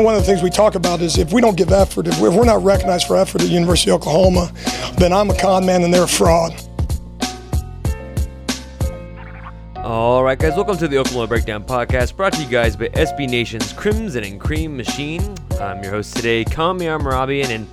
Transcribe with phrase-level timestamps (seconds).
[0.00, 2.18] And one of the things we talk about is if we don't give effort, if
[2.18, 4.50] we're not recognized for effort at University of Oklahoma,
[4.96, 6.54] then I'm a con man and they're a fraud.
[9.76, 13.28] All right, guys, welcome to the Oklahoma Breakdown Podcast, brought to you guys by SB
[13.28, 15.36] Nation's Crimson and Cream Machine.
[15.60, 17.68] I'm your host today, Kami Amarabian, and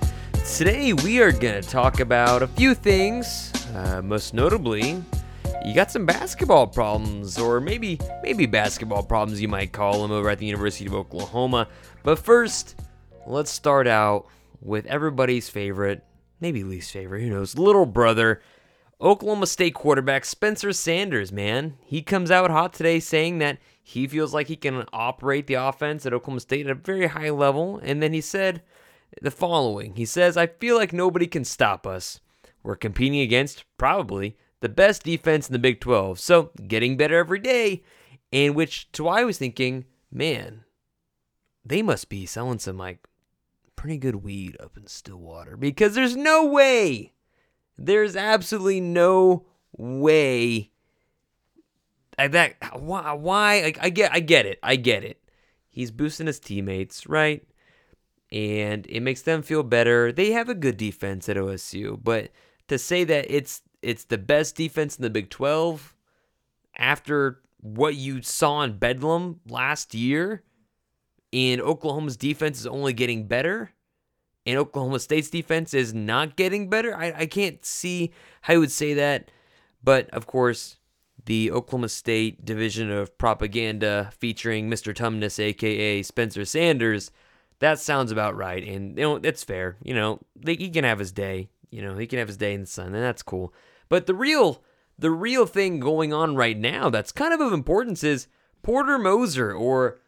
[0.54, 3.50] today we are going to talk about a few things.
[3.74, 5.02] Uh, most notably,
[5.64, 10.30] you got some basketball problems, or maybe maybe basketball problems you might call them over
[10.30, 11.68] at the University of Oklahoma.
[12.02, 12.80] But first,
[13.26, 14.26] let's start out
[14.60, 16.04] with everybody's favorite,
[16.40, 18.40] maybe least favorite, who knows, little brother.
[19.00, 21.76] Oklahoma State quarterback Spencer Sanders, man.
[21.84, 26.04] He comes out hot today saying that he feels like he can operate the offense
[26.04, 27.80] at Oklahoma State at a very high level.
[27.82, 28.62] And then he said
[29.22, 32.20] the following He says, I feel like nobody can stop us.
[32.64, 36.18] We're competing against, probably, the best defense in the Big 12.
[36.18, 37.82] So getting better every day.
[38.32, 40.64] And which, to why I was thinking, man,
[41.64, 43.06] they must be selling some like
[43.76, 47.14] pretty good weed up in Stillwater because there's no way
[47.78, 50.72] there's absolutely no way
[52.18, 54.58] that why, why like, I get I get it.
[54.62, 55.22] I get it.
[55.70, 57.46] He's boosting his teammates, right?
[58.32, 60.10] And it makes them feel better.
[60.10, 62.30] They have a good defense at OSU, but
[62.66, 65.94] to say that it's it's the best defense in the Big 12
[66.76, 70.42] after what you saw in Bedlam last year,
[71.32, 73.72] and Oklahoma's defense is only getting better,
[74.46, 76.96] and Oklahoma State's defense is not getting better.
[76.96, 78.12] I, I can't see
[78.42, 79.30] how you would say that.
[79.82, 80.78] But of course,
[81.26, 84.94] the Oklahoma State division of propaganda featuring Mr.
[84.94, 87.10] Tumnus, aka Spencer Sanders,
[87.58, 88.66] that sounds about right.
[88.66, 89.76] And you know, that's fair.
[89.82, 91.48] You know, he can have his day.
[91.70, 93.52] You know, he can have his day in the sun, and that's cool.
[93.88, 94.62] But the real
[94.98, 98.26] the real thing going on right now that's kind of of importance is
[98.62, 100.00] Porter Moser, or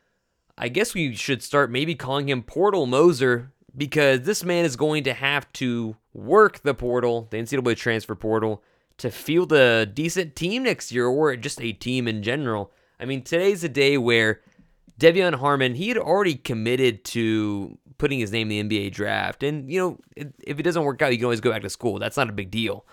[0.59, 5.05] I guess we should start maybe calling him Portal Moser because this man is going
[5.05, 8.63] to have to work the portal, the NCAA transfer portal,
[8.99, 12.73] to field a decent team next year or just a team in general.
[12.99, 14.41] I mean, today's a day where
[15.01, 19.43] De'Vion Harmon, he had already committed to putting his name in the NBA draft.
[19.43, 21.99] And, you know, if it doesn't work out, you can always go back to school.
[21.99, 22.87] That's not a big deal.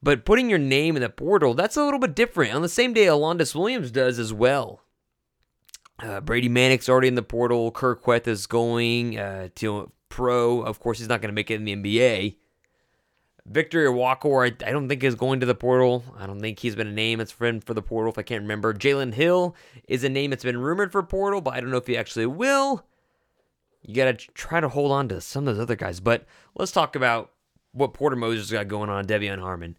[0.00, 2.54] But putting your name in the portal, that's a little bit different.
[2.54, 4.80] On the same day, Alondes Williams does as well.
[5.98, 7.72] Uh, Brady Manek's already in the portal.
[7.72, 10.60] Kur Kuath is going uh, to pro.
[10.60, 12.36] Of course, he's not going to make it in the NBA.
[13.44, 16.04] Victor Iwuakor, I, I don't think is going to the portal.
[16.16, 18.42] I don't think he's been a name that's been for the portal, if I can't
[18.42, 18.72] remember.
[18.72, 19.56] Jalen Hill
[19.88, 22.26] is a name that's been rumored for portal, but I don't know if he actually
[22.26, 22.84] will.
[23.86, 26.00] You got to try to hold on to some of those other guys.
[26.00, 27.32] But let's talk about
[27.72, 29.76] what Porter Moser's got going on, De'Vion Harmon.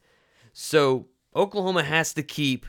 [0.54, 2.66] So Oklahoma has to keep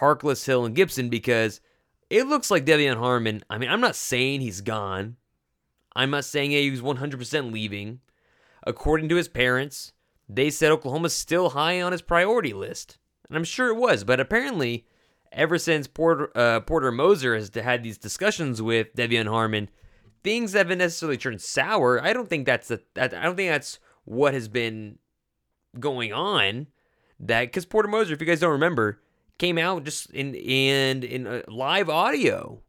[0.00, 1.60] Harkless, Hill, and Gibson because–
[2.12, 3.42] it looks like De'Vion Harmon.
[3.48, 5.16] I mean, I'm not saying he's gone.
[5.96, 8.00] I'm not saying he was 100% leaving.
[8.66, 9.94] According to his parents,
[10.28, 12.98] they said Oklahoma's still high on his priority list.
[13.28, 14.86] And I'm sure it was, but apparently,
[15.32, 19.70] ever since Porter, uh, Porter Moser has had these discussions with De'Vion Harmon,
[20.22, 22.02] things haven't necessarily turned sour.
[22.02, 24.98] I don't think that's the, I don't think that's what has been
[25.78, 26.68] going on.
[27.20, 29.00] That because Porter Moser, if you guys don't remember,
[29.38, 32.60] came out just in in in a live audio,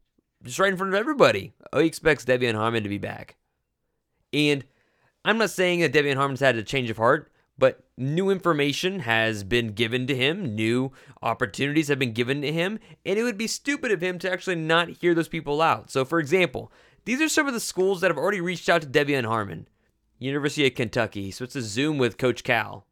[0.42, 1.52] just right in front of everybody.
[1.72, 3.36] Oh, he expects De'Vion Harmon to be back,
[4.32, 4.64] and
[5.24, 9.42] I'm not saying that De'Vion Harmon's had a change of heart, but new information has
[9.42, 10.92] been given to him, new
[11.22, 14.56] opportunities have been given to him, and it would be stupid of him to actually
[14.56, 15.90] not hear those people out.
[15.90, 16.70] So, for example,
[17.04, 19.68] these are some of the schools that have already reached out to De'Vion Harmon.
[20.18, 22.86] University of Kentucky, so it's a Zoom with Coach Cal.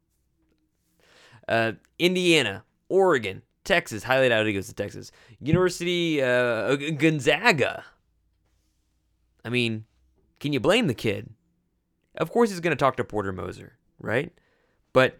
[1.47, 4.03] Uh, Indiana, Oregon, Texas.
[4.03, 5.11] Highly doubt he goes to Texas.
[5.39, 7.83] University uh, Gonzaga.
[9.43, 9.85] I mean,
[10.39, 11.29] can you blame the kid?
[12.15, 14.31] Of course, he's going to talk to Porter Moser, right?
[14.91, 15.17] But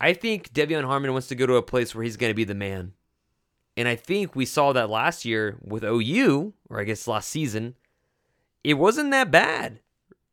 [0.00, 2.44] I think De'Vion Harmon wants to go to a place where he's going to be
[2.44, 2.92] the man.
[3.76, 7.74] And I think we saw that last year with OU, or I guess last season.
[8.62, 9.80] It wasn't that bad.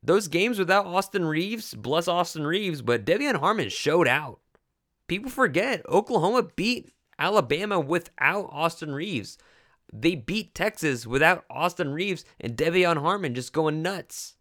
[0.02, 4.40] Those games without Austin Reaves, bless Austin Reaves, but De'Vion Harmon showed out.
[5.06, 9.38] People forget Oklahoma beat Alabama without Austin Reaves.
[9.92, 14.36] They beat Texas without Austin Reaves and De'Vion Harmon just going nuts.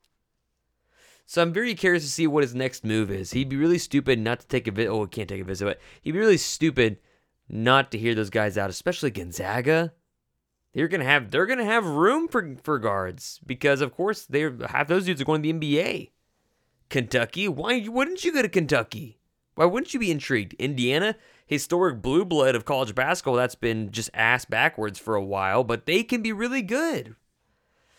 [1.26, 3.32] So I'm very curious to see what his next move is.
[3.32, 4.90] He'd be really stupid not to take a visit.
[4.90, 7.00] Oh, he can't take a visit, but he'd be really stupid
[7.50, 9.94] not to hear those guys out, especially Gonzaga.
[10.78, 14.88] They're gonna have they're gonna have room for for guards because of course they half
[14.88, 16.12] those dudes are going to the NBA.
[16.88, 19.18] Kentucky, why wouldn't you go to Kentucky?
[19.56, 20.54] Why wouldn't you be intrigued?
[20.60, 21.16] Indiana,
[21.48, 25.88] historic blue blood of college basketball that's been just ass backwards for a while, but
[25.88, 27.16] they can be really good.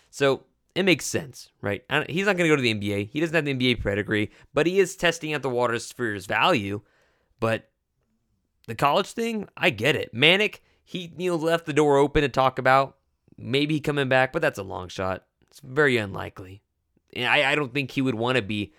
[0.08, 0.44] So
[0.76, 1.82] it makes sense, right?
[2.08, 3.10] He's not going to go to the NBA.
[3.10, 6.26] He doesn't have the NBA pedigree, but he is testing out the waters for his
[6.26, 6.82] value.
[7.40, 7.68] But
[8.68, 10.14] the college thing, I get it.
[10.14, 12.96] Manek, he you know, left the door open to talk about
[13.36, 15.24] maybe coming back, but that's a long shot.
[15.46, 16.62] It's very unlikely.
[17.14, 18.72] And I, I don't think he would want to be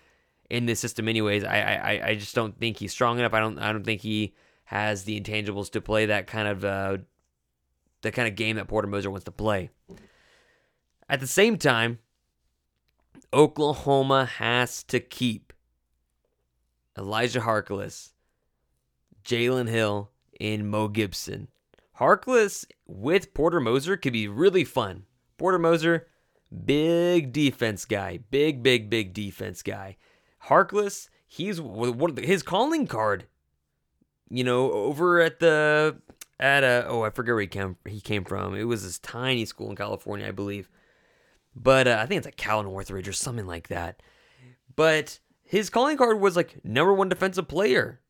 [0.50, 1.44] in this system anyways.
[1.44, 3.32] I, I I just don't think he's strong enough.
[3.32, 4.34] I don't I don't think he
[4.64, 6.98] has the intangibles to play that kind of uh,
[8.02, 9.70] the kind of game that Porter Moser wants to play.
[11.08, 12.00] At the same time,
[13.32, 15.52] Oklahoma has to keep
[16.98, 18.10] Elijah Harkless,
[19.24, 20.10] Jalen Hill,
[20.40, 21.46] and Mo Gibson.
[22.00, 25.04] Harkless with Porter Moser could be really fun.
[25.36, 26.06] Porter Moser,
[26.64, 29.98] big defense guy, big, big, big defense guy.
[30.46, 33.26] Harkless, he's what his calling card.
[34.30, 36.00] You know, over at the
[36.38, 38.54] at a oh I forget where he came he came from.
[38.54, 40.70] It was this tiny school in California, I believe.
[41.54, 44.02] But uh, I think it's like Cal Northridge or something like that.
[44.74, 48.00] But his calling card was like number one defensive player,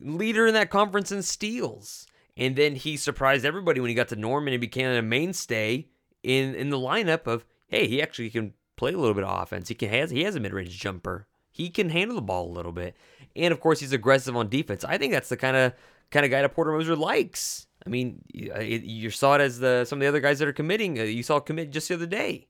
[0.00, 2.06] leader in that conference in steals.
[2.40, 5.86] And then he surprised everybody when he got to Norman and became a mainstay
[6.22, 9.68] in in the lineup of hey, he actually can play a little bit of offense.
[9.68, 11.26] He can has he has a mid range jumper.
[11.52, 12.96] He can handle the ball a little bit,
[13.36, 14.84] and of course he's aggressive on defense.
[14.84, 15.74] I think that's the kind of
[16.10, 17.66] kind of guy that Porter Moser likes.
[17.86, 20.98] I mean, you saw it as the some of the other guys that are committing.
[20.98, 22.48] Uh, you saw commit just the other day,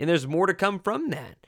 [0.00, 1.46] and there's more to come from that.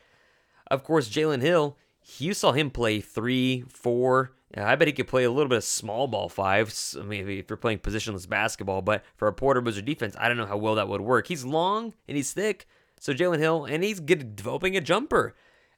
[0.68, 1.76] Of course, Jalen Hill.
[2.18, 4.32] You saw him play three, four.
[4.56, 6.96] I bet he could play a little bit of small ball fives.
[6.98, 10.36] I mean, if you're playing positionless basketball, but for a Porter Moser defense, I don't
[10.36, 11.26] know how well that would work.
[11.26, 12.66] He's long and he's thick,
[13.00, 15.34] so Jalen Hill, and he's good developing a jumper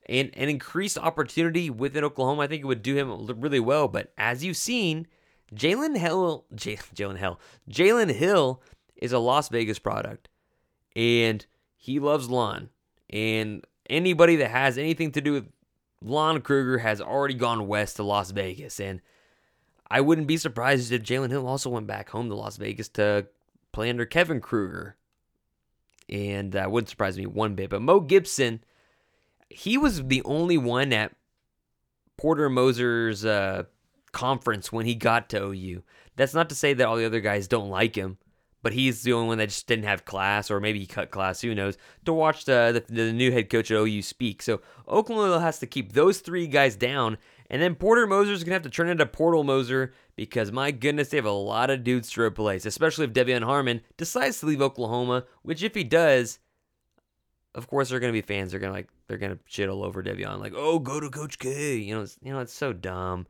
[0.09, 2.43] and an increased opportunity within Oklahoma.
[2.43, 3.89] I think it would do him really well.
[3.89, 5.07] But as you've seen,
[5.55, 7.41] Jalen Hill, Jalen Hill,
[7.71, 8.63] Jalen Hill
[8.97, 10.29] is a Las Vegas product,
[10.95, 11.47] and
[11.77, 12.71] he loves Lon.
[13.09, 15.47] And anybody that has anything to do with
[16.03, 19.01] Lon Kruger has already gone west to Las Vegas, and
[19.91, 23.27] I wouldn't be surprised if Jalen Hill also went back home to Las Vegas to
[23.73, 24.97] play under Kevin Kruger.
[26.09, 27.71] And that wouldn't surprise me one bit.
[27.71, 28.63] But Mo Gibson,
[29.49, 31.15] he was the only one at
[32.17, 33.65] Porter Moser's uh,
[34.13, 35.83] conference when he got to OU.
[36.17, 38.19] That's not to say that all the other guys don't like him,
[38.67, 41.41] but he's the only one that just didn't have class, or maybe he cut class,
[41.41, 44.43] who knows, to watch the, the, the new head coach at OU speak.
[44.43, 47.17] So Oklahoma has to keep those three guys down,
[47.49, 51.11] and then Porter Moser's going to have to turn into Portal Moser because, my goodness,
[51.11, 54.61] they have a lot of dudes to replace, especially if De'Vion Harmon decides to leave
[54.61, 56.41] Oklahoma, which if he does,
[57.55, 58.51] of course, there are going to be fans.
[58.51, 61.09] They're going to like they're going to shit all over De'Vion, like, "Oh, go to
[61.09, 63.29] Coach K." You know, it's, you know, it's so dumb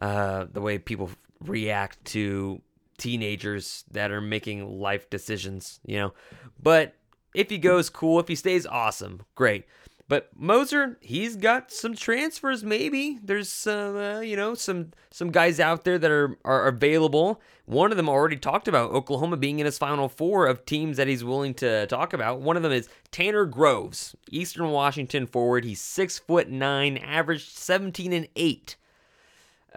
[0.00, 1.10] uh, the way people
[1.42, 2.62] react to
[3.04, 6.14] teenagers that are making life decisions, you know.
[6.60, 6.94] But
[7.34, 8.18] if he goes, cool.
[8.18, 9.20] If he stays, awesome.
[9.34, 9.66] Great.
[10.08, 12.64] But Moser, he's got some transfers.
[12.64, 17.42] Maybe there's some, uh, you know, some some guys out there that are are available.
[17.66, 21.06] One of them already talked about Oklahoma being in his final four of teams that
[21.06, 22.40] he's willing to talk about.
[22.40, 25.64] One of them is Tanner Groves, Eastern Washington forward.
[25.64, 28.76] He's six foot nine, averaged 17 and eight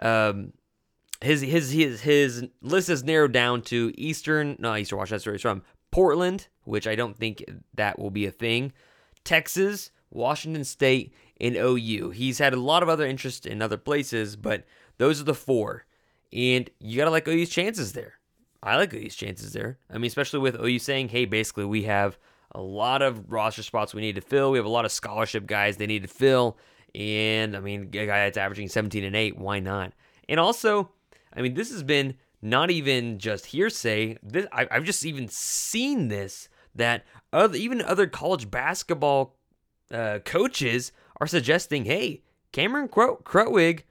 [0.00, 0.52] um,
[1.20, 5.32] his his his his list is narrowed down to Eastern, no Eastern Washington.
[5.32, 5.62] He's from.
[5.90, 7.42] Portland, which I don't think
[7.74, 8.72] that will be a thing.
[9.24, 12.10] Texas, Washington State, and OU.
[12.10, 14.64] He's had a lot of other interest in other places, but
[14.98, 15.86] those are the four.
[16.32, 18.14] And you gotta like OU's chances there.
[18.62, 19.78] I like OU's chances there.
[19.90, 22.18] I mean, especially with OU saying, "Hey, basically, we have
[22.52, 24.50] a lot of roster spots we need to fill.
[24.50, 26.58] We have a lot of scholarship guys they need to fill."
[26.94, 29.92] And I mean, a guy that's averaging 17 and 8, why not?
[30.28, 30.90] And also,
[31.38, 34.18] I mean, this has been not even just hearsay.
[34.22, 39.36] This I, have just even seen this that other even other college basketball
[39.92, 43.82] uh, coaches are suggesting, hey, Cameron Crow- Krutwig,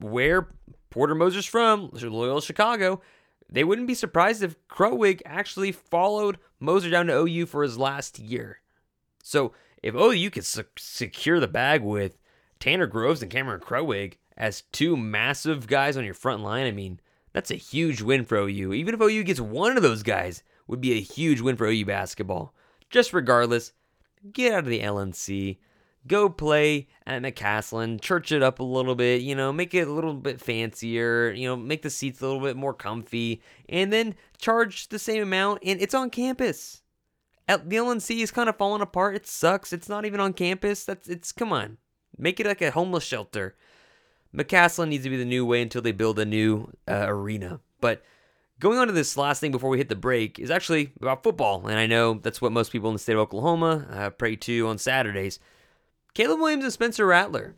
[0.00, 0.48] where
[0.90, 3.00] Porter Moser's from, Loyola Chicago,
[3.50, 8.18] they wouldn't be surprised if Krutwig actually followed Moser down to OU for his last
[8.18, 8.60] year.
[9.22, 12.16] So if OU could se- secure the bag with
[12.60, 17.00] Tanner Groves and Cameron Krutwig as two massive guys on your front line, I mean,
[17.32, 18.72] that's a huge win for OU.
[18.72, 21.84] Even if OU gets one of those guys, would be a huge win for OU
[21.84, 22.54] basketball.
[22.90, 23.72] Just regardless,
[24.32, 25.58] get out of the LNC.
[26.06, 29.92] Go play at McCasland, church it up a little bit, you know, make it a
[29.92, 34.14] little bit fancier, you know, make the seats a little bit more comfy, and then
[34.36, 36.82] charge the same amount, and it's on campus.
[37.48, 39.16] The LNC is kind of falling apart.
[39.16, 39.72] It sucks.
[39.72, 40.84] It's not even on campus.
[40.84, 41.78] That's it's come on.
[42.18, 43.56] Make it like a homeless shelter.
[44.34, 47.60] McCasland needs to be the new way until they build a new uh, arena.
[47.80, 48.02] But
[48.60, 51.66] Going on to this last thing before we hit the break is actually about football,
[51.66, 54.68] and I know that's what most people in the state of Oklahoma uh, pray to
[54.68, 55.40] on Saturdays.
[56.14, 57.56] Caleb Williams and Spencer Rattler.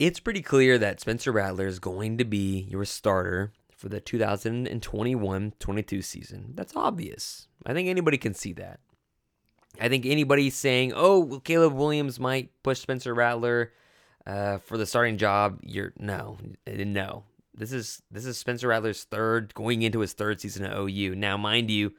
[0.00, 5.52] It's pretty clear that Spencer Rattler is going to be your starter for the 2021
[5.58, 6.52] 22 season.
[6.54, 7.46] That's obvious.
[7.64, 8.80] I think anybody can see that.
[9.80, 13.72] I think anybody saying, oh, Caleb Williams might push Spencer Rattler
[14.26, 17.24] uh, for the starting job, you're no, no.
[17.54, 21.14] This is this is Spencer Rattler's third, going into his third season at OU.
[21.14, 21.92] Now, mind you,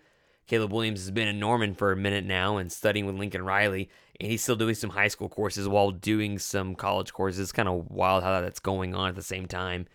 [0.46, 3.90] Caleb Williams has been in Norman for a minute now and studying with Lincoln Riley,
[4.20, 7.40] and he's still doing some high school courses while doing some college courses.
[7.40, 9.88] It's kind of wild how that's going on at the same time.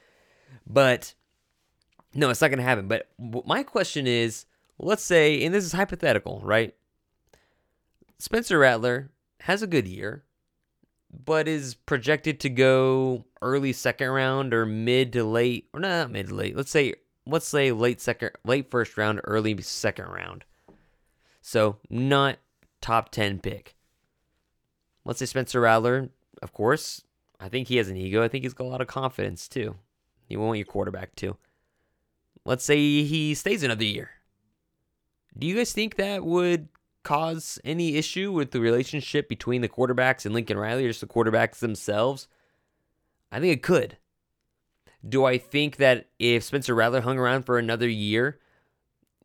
[0.67, 1.15] But
[2.15, 2.89] no, it's not going to happen.
[2.89, 4.47] But my question is
[4.79, 6.75] let's say, and this is hypothetical, right?
[8.19, 9.11] Spencer Rattler
[9.41, 10.25] has a good year,
[11.13, 16.29] but is projected to go early second round or mid to late, or not mid
[16.29, 16.57] to late.
[16.57, 16.95] Let's say
[17.27, 20.45] let's say late second, late first round, early second round.
[21.41, 22.39] So not
[22.81, 23.75] top ten pick.
[25.05, 27.03] Let's say Spencer Rattler, of course.
[27.41, 28.23] I think he has an ego.
[28.23, 29.77] I think he's got a lot of confidence too.
[30.29, 31.37] You want your quarterback too.
[32.45, 34.11] Let's say he stays another year.
[35.37, 36.69] Do you guys think that would
[37.03, 41.07] cause any issue with the relationship between the quarterbacks and Lincoln Riley or just the
[41.07, 42.29] quarterbacks themselves?
[43.31, 43.97] I think it could.
[45.07, 48.39] Do I think that if Spencer Rattler hung around for another year,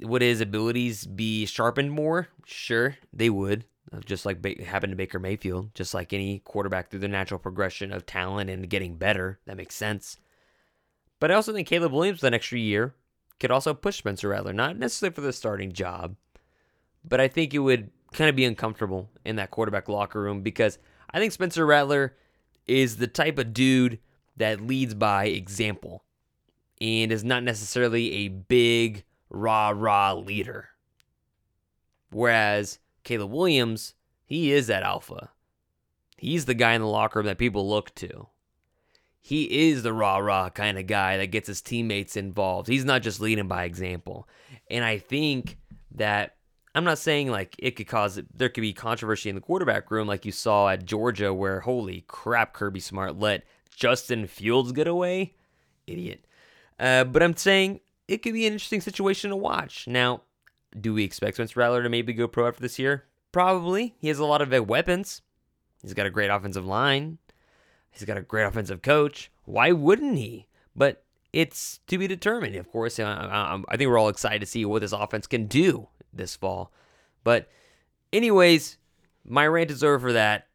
[0.01, 2.29] would his abilities be sharpened more?
[2.45, 3.65] Sure, they would.
[3.91, 7.93] Uh, just like happened to Baker Mayfield, just like any quarterback through the natural progression
[7.93, 9.39] of talent and getting better.
[9.45, 10.17] That makes sense.
[11.19, 12.93] But I also think Caleb Williams, the extra year,
[13.39, 16.15] could also push Spencer Rattler, not necessarily for the starting job,
[17.07, 20.77] but I think it would kind of be uncomfortable in that quarterback locker room because
[21.09, 22.15] I think Spencer Rattler
[22.67, 23.99] is the type of dude
[24.35, 26.03] that leads by example
[26.79, 30.69] and is not necessarily a big rah rah leader.
[32.11, 33.93] Whereas Caleb Williams,
[34.25, 35.31] he is that alpha.
[36.17, 38.27] He's the guy in the locker room that people look to.
[39.19, 42.67] He is the rah rah kind of guy that gets his teammates involved.
[42.67, 44.27] He's not just leading by example.
[44.69, 45.57] And I think
[45.91, 46.36] that
[46.77, 50.07] I'm not saying like it could cause there could be controversy in the quarterback room
[50.07, 55.33] like you saw at Georgia where holy crap Kirby Smart let Justin Fields get away.
[55.87, 56.23] Idiot.
[56.79, 59.87] Uh, but I'm saying it could be an interesting situation to watch.
[59.87, 60.21] Now,
[60.79, 63.05] do we expect Spencer Rattler to maybe go pro after this year?
[63.31, 63.95] Probably.
[63.97, 65.23] He has a lot of weapons.
[65.81, 67.17] He's got a great offensive line.
[67.89, 69.31] He's got a great offensive coach.
[69.45, 70.45] Why wouldn't he?
[70.75, 71.03] But
[71.33, 72.55] it's to be determined.
[72.55, 75.87] Of course, I, I think we're all excited to see what this offense can do
[76.13, 76.71] this fall.
[77.23, 77.49] But,
[78.13, 78.77] anyways,
[79.25, 80.47] my rant is over for that.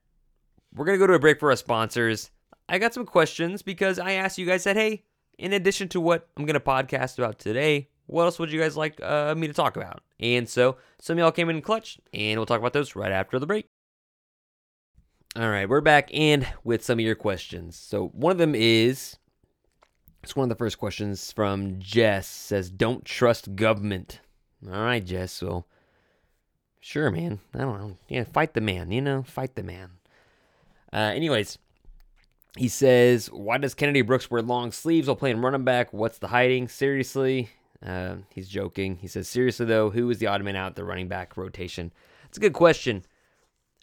[0.74, 2.30] We're going to go to a break for our sponsors.
[2.68, 5.04] I got some questions because I asked you guys, that, hey,
[5.38, 8.76] in addition to what I'm going to podcast about today, what else would you guys
[8.76, 10.02] like uh, me to talk about?
[10.20, 13.46] And so some y'all came in clutch, and we'll talk about those right after the
[13.46, 13.66] break.
[15.34, 17.76] All right, we're back and with some of your questions.
[17.76, 19.16] So one of them is
[20.22, 24.20] it's one of the first questions from Jess says, "Don't trust government."
[24.66, 25.32] All right, Jess.
[25.32, 25.64] So,
[26.80, 27.40] sure, man.
[27.54, 27.96] I don't know.
[28.08, 28.92] Yeah, fight the man.
[28.92, 29.90] You know, fight the man.
[30.92, 31.58] Uh, anyways,
[32.56, 35.92] he says, "Why does Kennedy Brooks wear long sleeves while playing running back?
[35.92, 36.68] What's the hiding?
[36.68, 37.50] Seriously?"
[37.84, 38.96] Uh, he's joking.
[38.96, 41.92] He says, "Seriously though, who is the odd man out the running back rotation?"
[42.26, 43.04] It's a good question.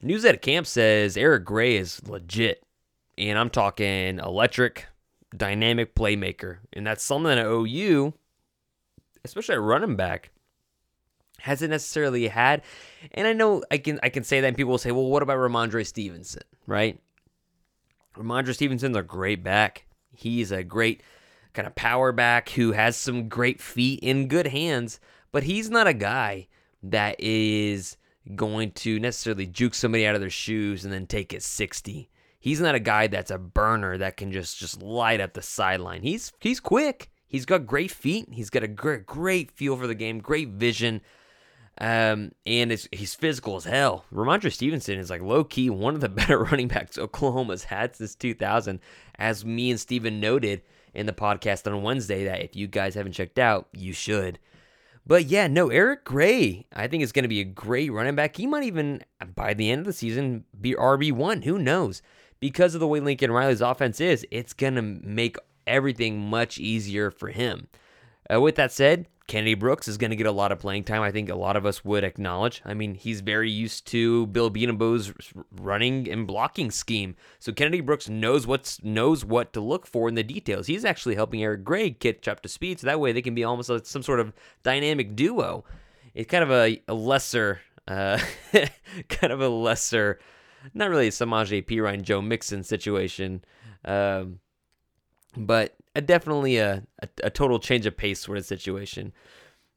[0.01, 2.63] News at a camp says Eric Gray is legit,
[3.17, 4.85] and I'm talking electric,
[5.35, 8.13] dynamic playmaker, and that's something that OU,
[9.25, 10.31] especially at running back,
[11.41, 12.61] hasn't necessarily had.
[13.11, 15.23] And I know I can I can say that and people will say, well, what
[15.23, 16.99] about Rhamondre Stevenson, right?
[18.15, 19.85] Rhamondre Stevenson's a great back.
[20.11, 21.01] He's a great
[21.53, 24.99] kind of power back who has some great feet in good hands,
[25.31, 26.47] but he's not a guy
[26.83, 27.97] that is
[28.35, 32.09] going to necessarily juke somebody out of their shoes and then take it 60.
[32.39, 36.03] He's not a guy that's a burner that can just just light up the sideline.
[36.03, 37.09] He's he's quick.
[37.27, 38.27] He's got great feet.
[38.31, 41.01] He's got a great great feel for the game, great vision.
[41.79, 44.05] Um, and he's physical as hell.
[44.13, 48.15] Rhamondre Stevenson is like low key one of the better running backs Oklahoma's had since
[48.15, 48.79] 2000,
[49.17, 50.61] as me and Steven noted
[50.93, 52.25] in the podcast on Wednesday.
[52.25, 54.39] That if you guys haven't checked out, you should.
[55.07, 58.35] But yeah, no, Eric Gray, I think is going to be a great running back.
[58.35, 61.45] He might even, by the end of the season, be RB1.
[61.45, 62.01] Who knows?
[62.39, 67.09] Because of the way Lincoln Riley's offense is, it's going to make everything much easier
[67.09, 67.69] for him.
[68.31, 71.03] Uh, with that said, Kennedy Brooks is going to get a lot of playing time.
[71.03, 72.63] I think a lot of us would acknowledge.
[72.65, 75.13] I mean, he's very used to Bill Bedenbaugh's
[75.51, 77.15] running and blocking scheme.
[77.37, 80.65] So Kennedy Brooks knows what's knows what to look for in the details.
[80.65, 83.43] He's actually helping Eric Gray catch up to speed, so that way they can be
[83.43, 84.33] almost like some sort of
[84.63, 85.63] dynamic duo.
[86.15, 88.19] It's kind of a, a lesser, uh,
[89.09, 90.17] kind of a lesser,
[90.73, 93.43] not really Samaje Perine Joe Mixon situation.
[93.85, 94.39] Um,
[95.37, 99.13] but a, definitely a, a, a, total change of pace sort of situation.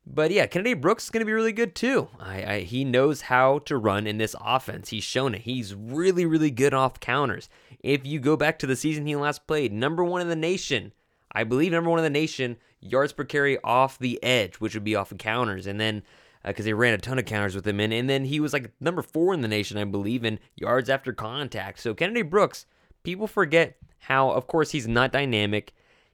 [0.06, 2.08] But yeah, Kennedy Brooks is going to be really good too.
[2.18, 4.88] I, I, he knows how to run in this offense.
[4.88, 5.42] He's shown it.
[5.42, 7.48] He's really, really good off counters.
[7.80, 10.92] If you go back to the season he last played, number one in the nation,
[11.30, 14.84] I believe number one in the nation, yards per carry off the edge, which would
[14.84, 15.66] be off of counters.
[15.66, 16.02] And then
[16.44, 17.92] because uh, they ran a ton of counters with him in.
[17.92, 21.12] And then he was like number four in the nation, I believe, in yards after
[21.12, 21.78] contact.
[21.80, 22.66] So Kennedy Brooks,
[23.02, 25.72] people forget how, of course, he's not dynamic.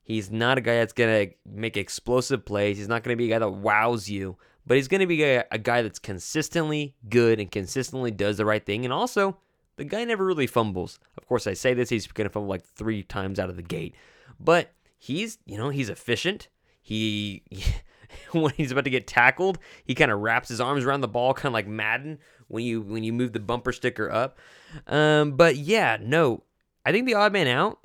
[0.08, 2.78] He's not a guy that's going to make explosive plays.
[2.78, 5.22] He's not going to be a guy that wows you, but he's going to be
[5.22, 8.86] a, a, guy that's consistently good and consistently does the right thing.
[8.86, 9.36] And also,
[9.76, 10.98] the guy never really fumbles.
[11.18, 13.62] Of course, I say this, he's going to fumble like three times out of the
[13.62, 13.94] gate,
[14.40, 16.48] but he's, you know, he's efficient.
[16.80, 17.42] He,
[18.32, 21.34] when he's about to get tackled, he kind of wraps his arms around the ball,
[21.34, 24.38] kind of like Madden when you when you move the bumper sticker up.
[24.86, 26.44] Um, but yeah, no,
[26.86, 27.80] I think the odd man out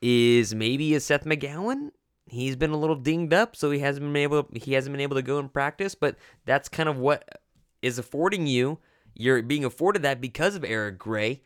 [0.00, 1.90] is maybe a Seth McGowan.
[2.26, 5.16] He's been a little dinged up, so he hasn't been able he hasn't been able
[5.16, 5.94] to go and practice.
[5.94, 7.40] But that's kind of what
[7.82, 8.78] is affording you.
[9.14, 11.42] You're being afforded that because of Eric Gray.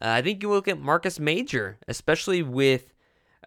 [0.00, 2.92] Uh, I think you look at Marcus Major, especially with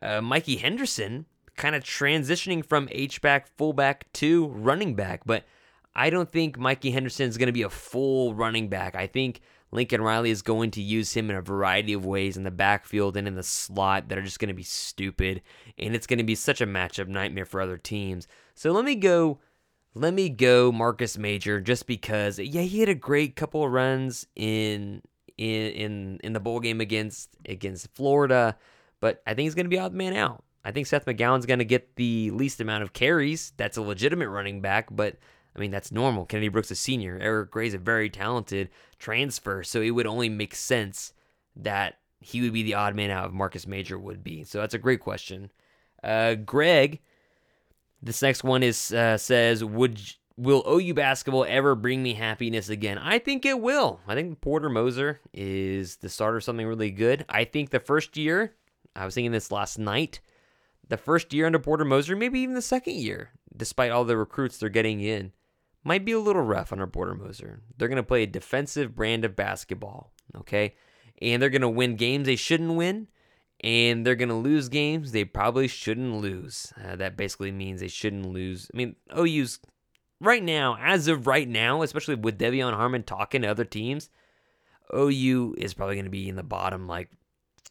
[0.01, 1.25] uh, Mikey Henderson,
[1.57, 5.21] kind of transitioning from H back, fullback to running back.
[5.25, 5.43] But
[5.95, 8.95] I don't think Mikey Henderson is going to be a full running back.
[8.95, 9.41] I think
[9.75, 13.17] Lincoln Riley is going to use him in a variety of ways in the backfield
[13.17, 15.41] and in the slot that are just going to be stupid.
[15.77, 18.27] And it's going to be such a matchup nightmare for other teams.
[18.55, 19.39] So let me go.
[19.93, 24.27] Let me go Marcus Major just because yeah he had a great couple of runs
[24.35, 25.01] in
[25.37, 28.57] in in in the bowl game against against Florida,
[28.99, 30.43] but I think he's going to be odd man out.
[30.65, 33.53] I think Seth McGowan's going to get the least amount of carries.
[33.55, 35.17] That's a legitimate running back, but
[35.55, 36.25] I mean, that's normal.
[36.25, 37.17] Kennedy Brooks is senior.
[37.21, 41.13] Eric Gray's a very talented transfer, so it would only make sense
[41.55, 44.43] that he would be the odd man out if Marcus Major would be.
[44.43, 45.51] So that's a great question.
[46.03, 46.99] Uh, Greg,
[48.01, 50.01] this next one is uh, says, "Would
[50.37, 54.01] will OU basketball ever bring me happiness again?" I think it will.
[54.07, 57.25] I think Porter Moser is the start of something really good.
[57.29, 58.55] I think the first year,
[58.95, 60.19] I was thinking this last night,
[60.87, 64.57] the first year under Porter Moser, maybe even the second year, despite all the recruits
[64.57, 65.31] they're getting in
[65.85, 67.61] might be a little rough on our Porter Moser.
[67.77, 70.75] They're going to play a defensive brand of basketball, okay?
[71.21, 73.07] And they're going to win games they shouldn't win,
[73.61, 76.73] and they're going to lose games they probably shouldn't lose.
[76.83, 78.69] Uh, that basically means they shouldn't lose.
[78.73, 79.59] I mean, OU's
[80.19, 84.09] right now, as of right now, especially with De'Vion Harmon talking to other teams,
[84.93, 87.11] OU is probably going to be in the bottom like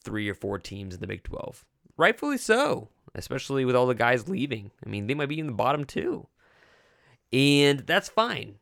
[0.05, 1.64] three or four teams in the Big 12.
[1.96, 4.70] Rightfully so, especially with all the guys leaving.
[4.87, 6.29] I mean, they might be in the bottom too
[7.35, 8.55] and that's fine.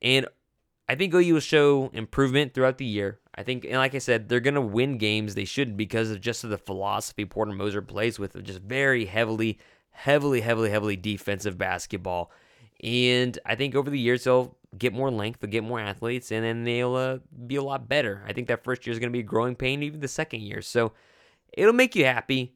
[0.00, 0.26] And
[0.88, 3.20] I think OU will show improvement throughout the year.
[3.34, 6.48] I think, and like I said, they're gonna win games they should because of just
[6.48, 9.58] the philosophy Porter Moser plays with, just very heavily,
[9.90, 12.30] heavily, heavily, heavily defensive basketball.
[12.82, 16.44] And I think over the years they'll get more length, they'll get more athletes, and
[16.44, 18.24] then they'll uh, be a lot better.
[18.26, 20.62] I think that first year is gonna be a growing pain, even the second year.
[20.62, 20.94] So
[21.52, 22.54] it'll make you happy.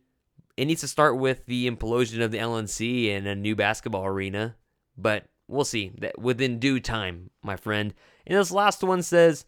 [0.56, 4.56] It needs to start with the implosion of the LNC and a new basketball arena
[5.00, 7.94] but we'll see that within due time, my friend.
[8.26, 9.44] And this last one says,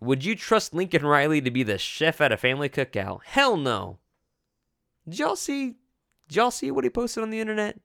[0.00, 3.20] Would you trust Lincoln Riley to be the chef at a family cookout?
[3.24, 3.98] Hell no.
[5.08, 5.76] Did y'all see
[6.28, 7.78] did y'all see what he posted on the internet?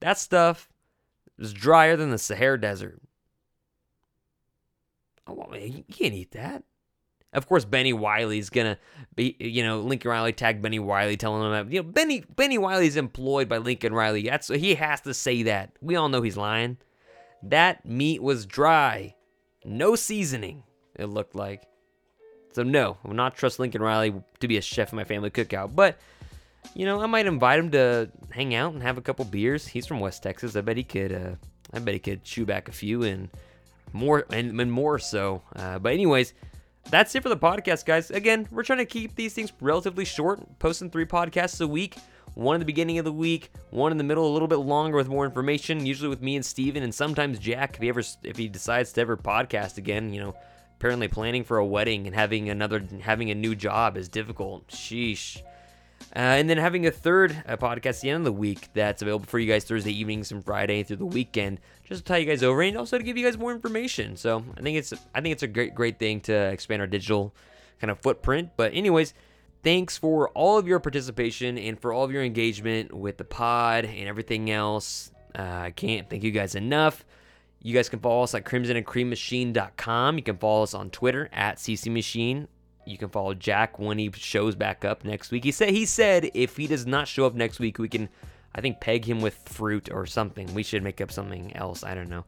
[0.00, 0.68] That stuff
[1.38, 3.00] is drier than the Sahara Desert.
[5.26, 6.64] Oh, you can't eat that.
[7.32, 8.78] Of course, Bennie Wylie's gonna
[9.14, 12.58] be, you know, Lincoln Riley tagged Bennie Wylie, telling him that, you know, Benny Bennie
[12.58, 14.22] Wylie's employed by Lincoln Riley.
[14.22, 15.72] That's he has to say that.
[15.82, 16.78] We all know he's lying.
[17.42, 19.14] That meat was dry,
[19.64, 20.62] no seasoning.
[20.96, 21.64] It looked like.
[22.52, 25.30] So no, I will not trust Lincoln Riley to be a chef in my family
[25.30, 25.76] cookout.
[25.76, 25.98] But
[26.74, 29.66] you know, I might invite him to hang out and have a couple beers.
[29.66, 30.56] He's from West Texas.
[30.56, 31.12] I bet he could.
[31.12, 31.34] Uh,
[31.74, 33.28] I bet he could chew back a few and
[33.92, 35.42] more and, and more so.
[35.54, 36.32] Uh, but anyways
[36.90, 38.10] that's it for the podcast, guys.
[38.10, 41.96] Again, we're trying to keep these things relatively short, posting three podcasts a week.
[42.34, 44.96] One in the beginning of the week, one in the middle, a little bit longer
[44.96, 45.84] with more information.
[45.84, 49.00] Usually with me and Steven, and sometimes Jack, if he ever if he decides to
[49.00, 50.12] ever podcast again.
[50.12, 50.36] You know,
[50.76, 54.68] apparently planning for a wedding and having another having a new job is difficult.
[54.68, 55.42] Sheesh.
[56.14, 59.02] Uh, and then having a third uh, podcast at the end of the week that's
[59.02, 62.26] available for you guys Thursday evenings and Friday through the weekend, just to tie you
[62.26, 64.16] guys over and also to give you guys more information.
[64.16, 67.34] So I think it's I think it's a great great thing to expand our digital
[67.80, 68.50] kind of footprint.
[68.56, 69.12] But anyways,
[69.62, 73.84] thanks for all of your participation and for all of your engagement with the pod
[73.84, 75.10] and everything else.
[75.38, 77.04] Uh, I can't thank you guys enough.
[77.62, 80.16] You guys can follow us at crimsonandcreammachine.com.
[80.16, 82.46] You can follow us on Twitter at ccmachine.
[82.88, 85.44] You can follow Jack when he shows back up next week.
[85.44, 88.08] He said he said if he does not show up next week, we can,
[88.54, 90.52] I think, peg him with fruit or something.
[90.54, 91.84] We should make up something else.
[91.84, 92.24] I don't know.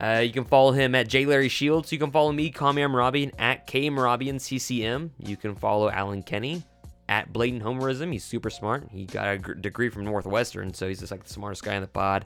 [0.00, 1.92] Uh, you can follow him at J Larry Shields.
[1.92, 5.12] You can follow me, Kami Marabian, at K Marabian CCM.
[5.18, 6.62] You can follow Alan Kenny
[7.10, 8.10] at Blatant Homerism.
[8.10, 8.88] He's super smart.
[8.90, 11.82] He got a gr- degree from Northwestern, so he's just like the smartest guy in
[11.82, 12.24] the pod.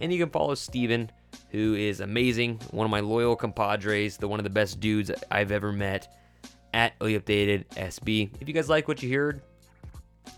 [0.00, 1.12] And you can follow Steven,
[1.50, 5.52] who is amazing, one of my loyal compadres, the one of the best dudes I've
[5.52, 6.12] ever met
[6.74, 8.30] at Updated SB.
[8.40, 9.40] If you guys like what you heard,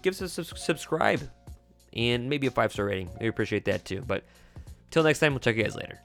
[0.02, 1.20] give us a sub- subscribe
[1.94, 3.10] and maybe a five star rating.
[3.20, 4.02] We appreciate that too.
[4.06, 4.24] But
[4.90, 5.98] till next time, we'll check you guys later.